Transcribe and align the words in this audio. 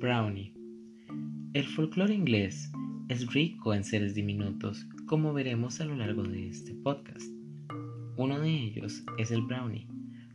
Brownie. 0.00 0.54
El 1.52 1.66
folclore 1.66 2.14
inglés 2.14 2.72
es 3.10 3.30
rico 3.34 3.74
en 3.74 3.84
seres 3.84 4.14
diminutos, 4.14 4.86
como 5.04 5.34
veremos 5.34 5.78
a 5.82 5.84
lo 5.84 5.94
largo 5.94 6.22
de 6.22 6.48
este 6.48 6.72
podcast. 6.72 7.30
Uno 8.16 8.40
de 8.40 8.48
ellos 8.48 9.04
es 9.18 9.30
el 9.30 9.42
Brownie, 9.42 9.86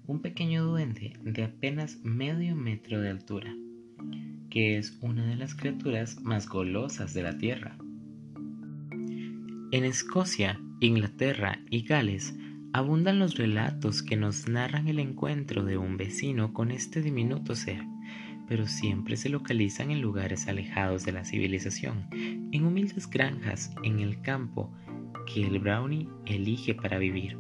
un 0.05 0.21
pequeño 0.21 0.63
duende 0.65 1.17
de 1.23 1.45
apenas 1.45 1.97
medio 2.03 2.55
metro 2.55 3.01
de 3.01 3.09
altura, 3.09 3.55
que 4.51 4.77
es 4.77 4.99
una 5.01 5.25
de 5.25 5.35
las 5.35 5.55
criaturas 5.55 6.21
más 6.21 6.47
golosas 6.47 7.15
de 7.15 7.23
la 7.23 7.35
Tierra. 7.39 7.75
En 9.71 9.83
Escocia, 9.83 10.61
Inglaterra 10.79 11.59
y 11.71 11.81
Gales 11.81 12.37
abundan 12.71 13.17
los 13.17 13.35
relatos 13.35 14.03
que 14.03 14.15
nos 14.15 14.47
narran 14.47 14.87
el 14.89 14.99
encuentro 14.99 15.63
de 15.63 15.79
un 15.79 15.97
vecino 15.97 16.53
con 16.53 16.69
este 16.69 17.01
diminuto 17.01 17.55
ser 17.55 17.81
pero 18.47 18.67
siempre 18.67 19.17
se 19.17 19.29
localizan 19.29 19.91
en 19.91 20.01
lugares 20.01 20.47
alejados 20.47 21.05
de 21.05 21.11
la 21.11 21.25
civilización, 21.25 22.07
en 22.11 22.65
humildes 22.65 23.09
granjas 23.09 23.73
en 23.83 23.99
el 23.99 24.21
campo 24.21 24.71
que 25.25 25.45
el 25.45 25.59
brownie 25.59 26.07
elige 26.25 26.75
para 26.75 26.97
vivir. 26.97 27.37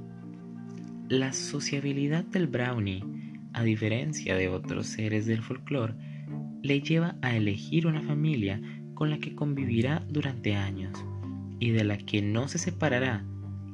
La 1.07 1.33
sociabilidad 1.33 2.23
del 2.25 2.47
brownie, 2.47 3.03
a 3.53 3.63
diferencia 3.63 4.35
de 4.35 4.49
otros 4.49 4.87
seres 4.87 5.25
del 5.25 5.43
folclore, 5.43 5.93
le 6.63 6.81
lleva 6.81 7.15
a 7.21 7.35
elegir 7.35 7.85
una 7.85 8.01
familia 8.01 8.59
con 8.95 9.09
la 9.09 9.19
que 9.19 9.35
convivirá 9.35 10.03
durante 10.09 10.55
años 10.55 11.05
y 11.59 11.71
de 11.71 11.83
la 11.83 11.97
que 11.97 12.21
no 12.21 12.47
se 12.47 12.57
separará 12.57 13.23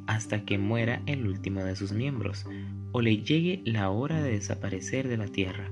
hasta 0.07 0.43
que 0.43 0.57
muera 0.57 1.02
el 1.05 1.26
último 1.26 1.63
de 1.63 1.76
sus 1.76 1.93
miembros 1.93 2.45
o 2.91 3.02
le 3.02 3.23
llegue 3.23 3.62
la 3.66 3.90
hora 3.90 4.21
de 4.21 4.32
desaparecer 4.32 5.07
de 5.07 5.18
la 5.18 5.27
tierra. 5.27 5.71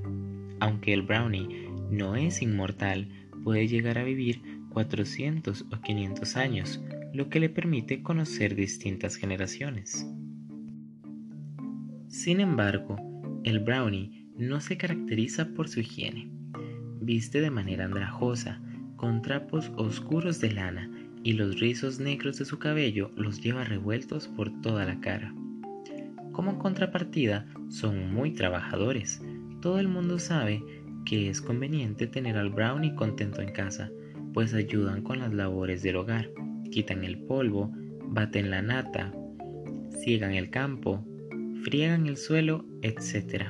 Aunque 0.59 0.93
el 0.93 1.01
brownie 1.01 1.69
no 1.89 2.15
es 2.15 2.41
inmortal, 2.41 3.09
puede 3.43 3.67
llegar 3.67 3.97
a 3.97 4.03
vivir 4.03 4.41
400 4.69 5.65
o 5.71 5.81
500 5.81 6.35
años, 6.35 6.81
lo 7.13 7.29
que 7.29 7.39
le 7.39 7.49
permite 7.49 8.03
conocer 8.03 8.55
distintas 8.55 9.15
generaciones. 9.15 10.07
Sin 12.07 12.39
embargo, 12.39 12.97
el 13.43 13.59
brownie 13.59 14.27
no 14.37 14.61
se 14.61 14.77
caracteriza 14.77 15.53
por 15.53 15.69
su 15.69 15.79
higiene. 15.79 16.29
Viste 17.01 17.41
de 17.41 17.51
manera 17.51 17.85
andrajosa, 17.85 18.61
con 18.95 19.21
trapos 19.21 19.71
oscuros 19.77 20.41
de 20.41 20.51
lana 20.51 20.91
y 21.23 21.33
los 21.33 21.59
rizos 21.59 21.99
negros 21.99 22.37
de 22.37 22.45
su 22.45 22.59
cabello 22.59 23.11
los 23.15 23.41
lleva 23.41 23.63
revueltos 23.63 24.27
por 24.27 24.61
toda 24.61 24.85
la 24.85 24.99
cara. 24.99 25.33
Como 26.31 26.59
contrapartida, 26.59 27.45
son 27.69 28.13
muy 28.13 28.31
trabajadores, 28.31 29.21
todo 29.61 29.79
el 29.79 29.87
mundo 29.87 30.19
sabe 30.19 30.63
que 31.05 31.29
es 31.29 31.41
conveniente 31.41 32.07
tener 32.07 32.37
al 32.37 32.49
brownie 32.49 32.95
contento 32.95 33.41
en 33.41 33.51
casa, 33.51 33.91
pues 34.33 34.53
ayudan 34.53 35.01
con 35.01 35.19
las 35.19 35.33
labores 35.33 35.81
del 35.81 35.97
hogar, 35.97 36.29
quitan 36.71 37.03
el 37.03 37.19
polvo, 37.19 37.71
baten 38.05 38.51
la 38.51 38.61
nata, 38.61 39.11
ciegan 39.99 40.33
el 40.33 40.49
campo, 40.49 41.03
friegan 41.63 42.07
el 42.07 42.17
suelo, 42.17 42.65
etc. 42.81 43.47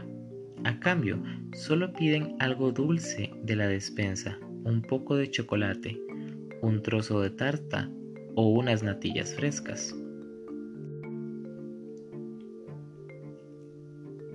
A 0.64 0.80
cambio, 0.80 1.22
solo 1.54 1.94
piden 1.94 2.36
algo 2.40 2.72
dulce 2.72 3.32
de 3.44 3.56
la 3.56 3.68
despensa, 3.68 4.40
un 4.64 4.82
poco 4.82 5.16
de 5.16 5.30
chocolate, 5.30 6.00
un 6.62 6.82
trozo 6.82 7.22
de 7.22 7.30
tarta 7.30 7.90
o 8.36 8.50
unas 8.50 8.84
natillas 8.84 9.34
frescas. 9.36 9.96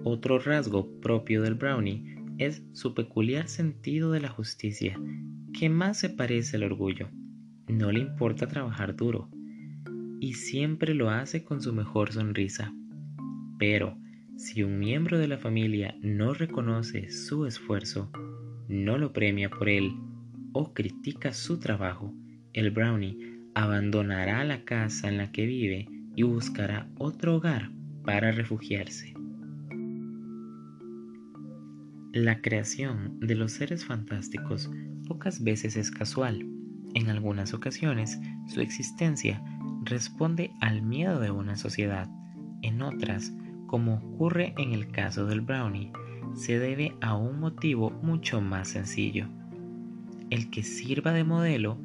Otro 0.06 0.38
rasgo 0.38 1.00
propio 1.00 1.40
del 1.40 1.54
brownie 1.54 2.14
es 2.36 2.62
su 2.72 2.92
peculiar 2.92 3.48
sentido 3.48 4.12
de 4.12 4.20
la 4.20 4.28
justicia, 4.28 5.00
que 5.58 5.70
más 5.70 5.98
se 5.98 6.10
parece 6.10 6.58
al 6.58 6.64
orgullo. 6.64 7.08
No 7.68 7.90
le 7.90 8.00
importa 8.00 8.46
trabajar 8.46 8.96
duro 8.96 9.30
y 10.20 10.34
siempre 10.34 10.92
lo 10.92 11.08
hace 11.08 11.42
con 11.42 11.62
su 11.62 11.72
mejor 11.72 12.12
sonrisa. 12.12 12.74
Pero 13.58 13.96
si 14.36 14.62
un 14.62 14.78
miembro 14.78 15.18
de 15.18 15.26
la 15.26 15.38
familia 15.38 15.96
no 16.02 16.34
reconoce 16.34 17.10
su 17.10 17.46
esfuerzo, 17.46 18.10
no 18.68 18.98
lo 18.98 19.14
premia 19.14 19.48
por 19.48 19.70
él 19.70 19.90
o 20.52 20.74
critica 20.74 21.32
su 21.32 21.58
trabajo, 21.58 22.12
el 22.52 22.70
brownie 22.70 23.40
abandonará 23.54 24.44
la 24.44 24.64
casa 24.64 25.08
en 25.08 25.16
la 25.16 25.32
que 25.32 25.46
vive 25.46 25.88
y 26.14 26.24
buscará 26.24 26.90
otro 26.98 27.36
hogar 27.36 27.70
para 28.04 28.32
refugiarse. 28.32 29.14
La 32.14 32.40
creación 32.40 33.18
de 33.18 33.34
los 33.34 33.54
seres 33.54 33.84
fantásticos 33.84 34.70
pocas 35.08 35.42
veces 35.42 35.76
es 35.76 35.90
casual. 35.90 36.46
En 36.94 37.10
algunas 37.10 37.54
ocasiones, 37.54 38.20
su 38.46 38.60
existencia 38.60 39.42
responde 39.82 40.52
al 40.60 40.80
miedo 40.80 41.18
de 41.18 41.32
una 41.32 41.56
sociedad. 41.56 42.08
En 42.62 42.82
otras, 42.82 43.32
como 43.66 43.94
ocurre 43.94 44.54
en 44.58 44.74
el 44.74 44.92
caso 44.92 45.26
del 45.26 45.40
brownie, 45.40 45.90
se 46.36 46.60
debe 46.60 46.94
a 47.00 47.16
un 47.16 47.40
motivo 47.40 47.90
mucho 47.90 48.40
más 48.40 48.68
sencillo, 48.68 49.26
el 50.30 50.50
que 50.50 50.62
sirva 50.62 51.10
de 51.10 51.24
modelo 51.24 51.80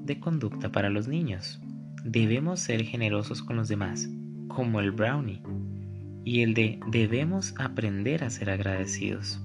de 0.00 0.20
conducta 0.20 0.70
para 0.70 0.90
los 0.90 1.08
niños. 1.08 1.60
Debemos 2.04 2.60
ser 2.60 2.84
generosos 2.84 3.42
con 3.42 3.56
los 3.56 3.66
demás, 3.66 4.08
como 4.46 4.78
el 4.78 4.92
brownie, 4.92 5.42
y 6.24 6.42
el 6.42 6.54
de 6.54 6.78
debemos 6.92 7.52
aprender 7.58 8.22
a 8.22 8.30
ser 8.30 8.48
agradecidos 8.48 9.42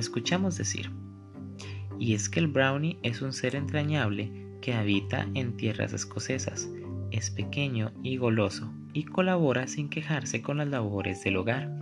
escuchamos 0.00 0.56
decir. 0.56 0.90
Y 1.98 2.14
es 2.14 2.28
que 2.28 2.40
el 2.40 2.48
brownie 2.48 2.98
es 3.02 3.22
un 3.22 3.32
ser 3.32 3.56
entrañable 3.56 4.30
que 4.60 4.74
habita 4.74 5.28
en 5.34 5.56
tierras 5.56 5.92
escocesas, 5.92 6.68
es 7.10 7.30
pequeño 7.30 7.92
y 8.02 8.16
goloso 8.16 8.72
y 8.92 9.04
colabora 9.04 9.66
sin 9.66 9.88
quejarse 9.88 10.42
con 10.42 10.58
las 10.58 10.68
labores 10.68 11.22
del 11.22 11.36
hogar. 11.36 11.78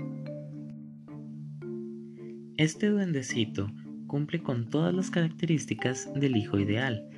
Este 2.57 2.89
duendecito 2.89 3.71
cumple 4.07 4.43
con 4.43 4.71
todas 4.71 4.95
las 4.95 5.11
características 5.11 6.13
del 6.15 6.37
hijo 6.37 6.59
ideal. 6.59 7.09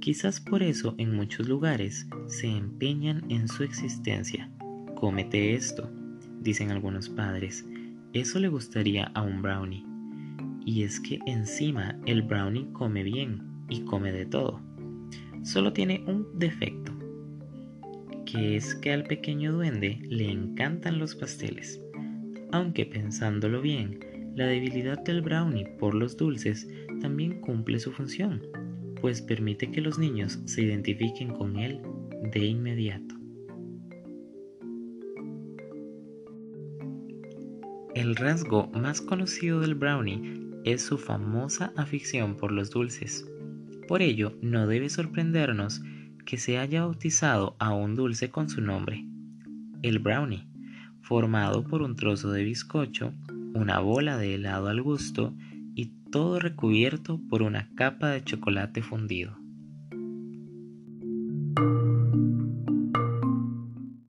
Quizás 0.00 0.40
por 0.40 0.62
eso 0.62 0.94
en 0.98 1.14
muchos 1.14 1.48
lugares 1.48 2.06
se 2.26 2.46
empeñan 2.46 3.24
en 3.30 3.48
su 3.48 3.62
existencia. 3.62 4.50
Cómete 4.96 5.54
esto, 5.54 5.90
dicen 6.40 6.70
algunos 6.70 7.08
padres. 7.08 7.66
Eso 8.12 8.38
le 8.38 8.48
gustaría 8.48 9.04
a 9.14 9.22
un 9.22 9.40
brownie. 9.40 9.95
Y 10.66 10.82
es 10.82 10.98
que 10.98 11.20
encima 11.26 11.96
el 12.06 12.22
brownie 12.22 12.66
come 12.72 13.04
bien 13.04 13.40
y 13.70 13.82
come 13.82 14.10
de 14.10 14.26
todo. 14.26 14.60
Solo 15.44 15.72
tiene 15.72 16.02
un 16.08 16.26
defecto, 16.40 16.92
que 18.26 18.56
es 18.56 18.74
que 18.74 18.92
al 18.92 19.04
pequeño 19.04 19.52
duende 19.52 20.00
le 20.02 20.28
encantan 20.28 20.98
los 20.98 21.14
pasteles. 21.14 21.80
Aunque 22.50 22.84
pensándolo 22.84 23.62
bien, 23.62 24.00
la 24.34 24.46
debilidad 24.46 24.98
del 25.04 25.22
brownie 25.22 25.68
por 25.78 25.94
los 25.94 26.16
dulces 26.16 26.68
también 27.00 27.40
cumple 27.42 27.78
su 27.78 27.92
función, 27.92 28.42
pues 29.00 29.22
permite 29.22 29.70
que 29.70 29.80
los 29.80 30.00
niños 30.00 30.40
se 30.46 30.62
identifiquen 30.62 31.32
con 31.32 31.60
él 31.60 31.80
de 32.32 32.44
inmediato. 32.44 33.14
El 37.94 38.16
rasgo 38.16 38.66
más 38.74 39.00
conocido 39.00 39.60
del 39.60 39.76
brownie 39.76 40.46
es 40.66 40.82
su 40.82 40.98
famosa 40.98 41.72
afición 41.76 42.36
por 42.36 42.50
los 42.50 42.70
dulces. 42.70 43.24
Por 43.86 44.02
ello, 44.02 44.36
no 44.42 44.66
debe 44.66 44.90
sorprendernos 44.90 45.80
que 46.26 46.38
se 46.38 46.58
haya 46.58 46.82
bautizado 46.82 47.54
a 47.60 47.72
un 47.72 47.94
dulce 47.94 48.30
con 48.30 48.48
su 48.48 48.60
nombre, 48.60 49.06
el 49.82 50.00
brownie, 50.00 50.48
formado 51.02 51.62
por 51.62 51.82
un 51.82 51.94
trozo 51.94 52.32
de 52.32 52.42
bizcocho, 52.42 53.14
una 53.54 53.78
bola 53.78 54.18
de 54.18 54.34
helado 54.34 54.66
al 54.66 54.82
gusto 54.82 55.36
y 55.76 55.92
todo 56.10 56.40
recubierto 56.40 57.20
por 57.30 57.42
una 57.42 57.70
capa 57.76 58.10
de 58.10 58.24
chocolate 58.24 58.82
fundido. 58.82 59.45